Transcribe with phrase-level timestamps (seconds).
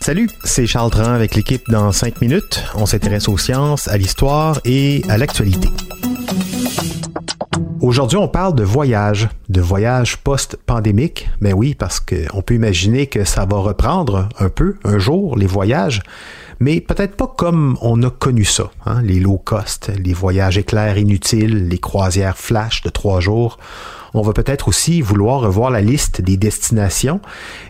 [0.00, 2.64] Salut, c'est Charles Dran avec l'équipe dans 5 minutes.
[2.74, 5.68] On s'intéresse aux sciences, à l'histoire et à l'actualité.
[7.80, 11.30] Aujourd'hui, on parle de voyage, de voyage post-pandémique.
[11.40, 15.46] Mais oui, parce qu'on peut imaginer que ça va reprendre un peu, un jour, les
[15.46, 16.02] voyages,
[16.60, 18.70] mais peut-être pas comme on a connu ça.
[18.84, 19.00] Hein?
[19.02, 23.58] Les low cost, les voyages éclairs inutiles, les croisières flash de trois jours.
[24.12, 27.20] On va peut-être aussi vouloir revoir la liste des destinations.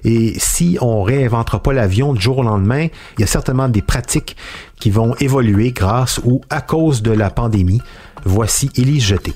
[0.05, 3.83] Et si on réinventera pas l'avion du jour au lendemain, il y a certainement des
[3.83, 4.37] pratiques
[4.81, 7.83] qui vont évoluer grâce ou à cause de la pandémie.
[8.25, 9.35] Voici Élise Jeté.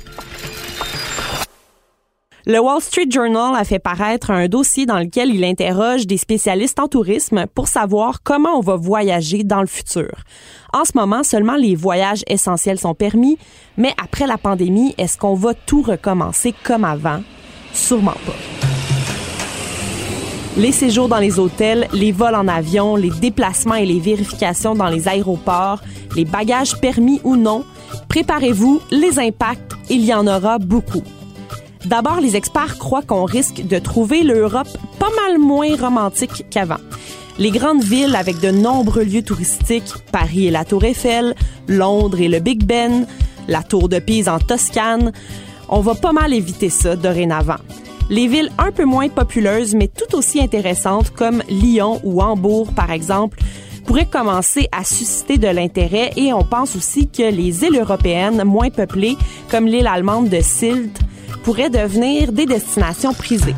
[2.47, 6.79] Le Wall Street Journal a fait paraître un dossier dans lequel il interroge des spécialistes
[6.79, 10.11] en tourisme pour savoir comment on va voyager dans le futur.
[10.75, 13.39] En ce moment, seulement les voyages essentiels sont permis,
[13.79, 17.23] mais après la pandémie, est-ce qu'on va tout recommencer comme avant?
[17.73, 18.37] Sûrement pas.
[20.59, 24.89] Les séjours dans les hôtels, les vols en avion, les déplacements et les vérifications dans
[24.89, 25.81] les aéroports,
[26.15, 27.65] les bagages permis ou non,
[28.11, 31.03] préparez-vous, les impacts, il y en aura beaucoup.
[31.87, 34.69] D'abord, les experts croient qu'on risque de trouver l'Europe
[34.99, 36.81] pas mal moins romantique qu'avant.
[37.39, 41.35] Les grandes villes avec de nombreux lieux touristiques, Paris et la Tour Eiffel,
[41.69, 43.07] Londres et le Big Ben,
[43.49, 45.13] la Tour de Pise en Toscane,
[45.69, 47.57] on va pas mal éviter ça dorénavant.
[48.09, 52.91] Les villes un peu moins populeuses mais tout aussi intéressantes comme Lyon ou Hambourg par
[52.93, 53.41] exemple
[53.85, 58.71] pourraient commencer à susciter de l'intérêt et on pense aussi que les îles européennes moins
[58.71, 59.17] peuplées
[59.51, 61.04] comme l'île allemande de Sylt
[61.45, 63.55] pourraient devenir des destinations prisées.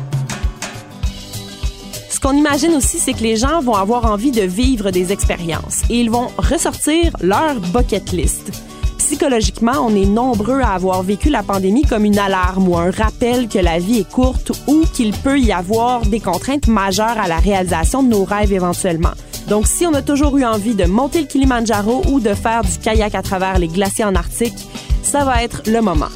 [2.09, 5.83] Ce qu'on imagine aussi, c'est que les gens vont avoir envie de vivre des expériences
[5.89, 8.51] et ils vont ressortir leur bucket list.
[8.97, 13.47] Psychologiquement, on est nombreux à avoir vécu la pandémie comme une alarme ou un rappel
[13.47, 17.37] que la vie est courte ou qu'il peut y avoir des contraintes majeures à la
[17.37, 19.13] réalisation de nos rêves éventuellement.
[19.47, 22.77] Donc, si on a toujours eu envie de monter le Kilimanjaro ou de faire du
[22.79, 24.67] kayak à travers les glaciers en Arctique,
[25.03, 26.09] ça va être le moment.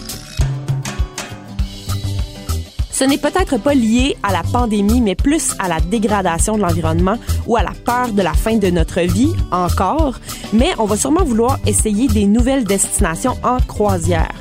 [3.01, 7.17] Ce n'est peut-être pas lié à la pandémie, mais plus à la dégradation de l'environnement
[7.47, 10.19] ou à la peur de la fin de notre vie encore.
[10.53, 14.35] Mais on va sûrement vouloir essayer des nouvelles destinations en croisière.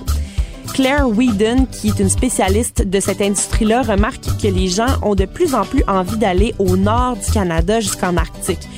[0.74, 5.24] Claire Whedon, qui est une spécialiste de cette industrie-là, remarque que les gens ont de
[5.24, 8.68] plus en plus envie d'aller au nord du Canada jusqu'en Arctique.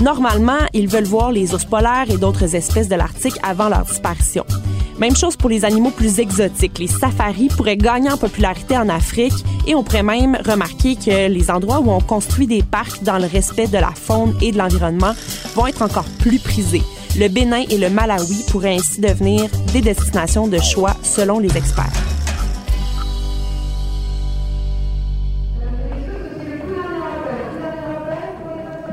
[0.00, 4.44] Normalement, ils veulent voir les ours polaires et d'autres espèces de l'Arctique avant leur disparition.
[4.98, 6.78] Même chose pour les animaux plus exotiques.
[6.78, 11.50] Les safaris pourraient gagner en popularité en Afrique et on pourrait même remarquer que les
[11.50, 15.14] endroits où on construit des parcs dans le respect de la faune et de l'environnement
[15.54, 16.82] vont être encore plus prisés.
[17.18, 22.11] Le Bénin et le Malawi pourraient ainsi devenir des destinations de choix selon les experts.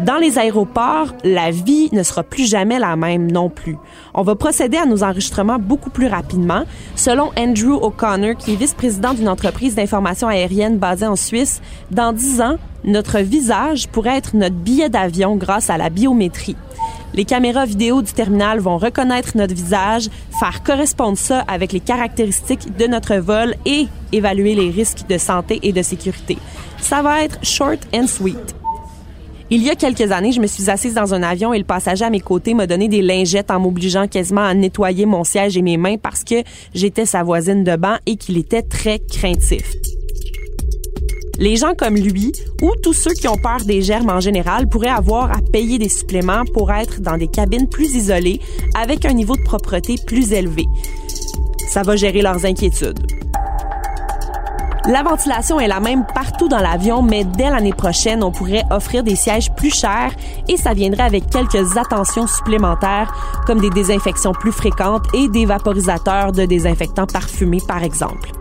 [0.05, 3.75] Dans les aéroports, la vie ne sera plus jamais la même non plus.
[4.13, 6.63] On va procéder à nos enregistrements beaucoup plus rapidement.
[6.95, 11.61] Selon Andrew O'Connor, qui est vice-président d'une entreprise d'information aérienne basée en Suisse,
[11.91, 12.55] dans 10 ans,
[12.85, 16.55] notre visage pourrait être notre billet d'avion grâce à la biométrie.
[17.13, 20.07] Les caméras vidéo du terminal vont reconnaître notre visage,
[20.39, 25.59] faire correspondre ça avec les caractéristiques de notre vol et évaluer les risques de santé
[25.63, 26.37] et de sécurité.
[26.79, 28.55] Ça va être short and sweet.
[29.51, 32.05] Il y a quelques années, je me suis assise dans un avion et le passager
[32.05, 35.63] à mes côtés m'a donné des lingettes en m'obligeant quasiment à nettoyer mon siège et
[35.63, 36.35] mes mains parce que
[36.75, 39.73] j'étais sa voisine de banc et qu'il était très craintif.
[41.39, 42.31] Les gens comme lui
[42.61, 45.89] ou tous ceux qui ont peur des germes en général pourraient avoir à payer des
[45.89, 48.41] suppléments pour être dans des cabines plus isolées
[48.75, 50.65] avec un niveau de propreté plus élevé.
[51.69, 52.99] Ça va gérer leurs inquiétudes.
[54.89, 59.03] La ventilation est la même partout dans l'avion, mais dès l'année prochaine, on pourrait offrir
[59.03, 60.11] des sièges plus chers
[60.47, 63.13] et ça viendrait avec quelques attentions supplémentaires,
[63.45, 68.31] comme des désinfections plus fréquentes et des vaporisateurs de désinfectants parfumés, par exemple.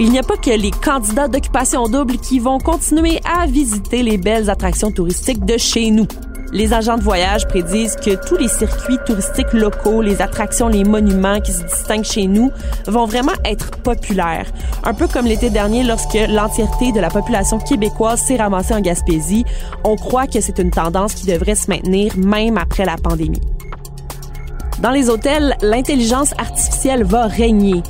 [0.00, 4.18] Il n'y a pas que les candidats d'occupation double qui vont continuer à visiter les
[4.18, 6.08] belles attractions touristiques de chez nous.
[6.52, 11.40] Les agents de voyage prédisent que tous les circuits touristiques locaux, les attractions, les monuments
[11.40, 12.50] qui se distinguent chez nous
[12.86, 14.46] vont vraiment être populaires.
[14.82, 19.44] Un peu comme l'été dernier lorsque l'entièreté de la population québécoise s'est ramassée en Gaspésie,
[19.84, 23.40] on croit que c'est une tendance qui devrait se maintenir même après la pandémie.
[24.80, 27.82] Dans les hôtels, l'intelligence artificielle va régner.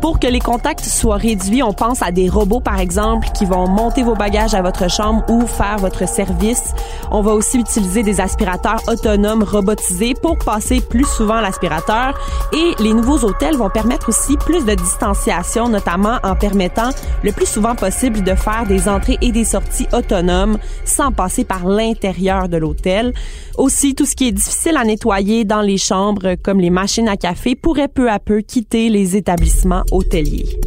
[0.00, 3.66] Pour que les contacts soient réduits, on pense à des robots, par exemple, qui vont
[3.66, 6.72] monter vos bagages à votre chambre ou faire votre service.
[7.10, 12.14] On va aussi utiliser des aspirateurs autonomes robotisés pour passer plus souvent l'aspirateur.
[12.52, 16.90] Et les nouveaux hôtels vont permettre aussi plus de distanciation, notamment en permettant
[17.24, 21.66] le plus souvent possible de faire des entrées et des sorties autonomes sans passer par
[21.66, 23.14] l'intérieur de l'hôtel.
[23.56, 27.16] Aussi, tout ce qui est difficile à nettoyer dans les chambres, comme les machines à
[27.16, 30.58] café, pourrait peu à peu quitter les établissements hôteliers.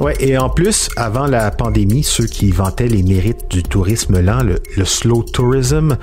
[0.00, 4.42] Ouais, et en plus, avant la pandémie, ceux qui vantaient les mérites du tourisme lent,
[4.42, 5.98] le, slow tourism,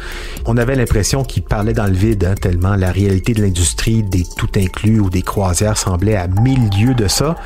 [0.46, 4.24] on avait l'impression qu'ils parlaient dans le vide, hein, tellement la réalité de l'industrie des
[4.38, 7.38] tout inclus ou des croisières semblait à mille lieues de ça.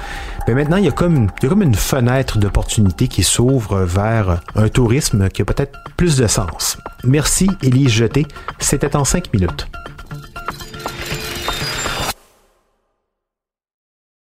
[0.46, 3.84] Mais maintenant, il y a comme, il y a comme une fenêtre d'opportunité qui s'ouvre
[3.84, 6.78] vers un tourisme qui a peut-être plus de sens.
[7.06, 8.26] Merci, Élise Jeté.
[8.60, 9.68] C'était en cinq minutes.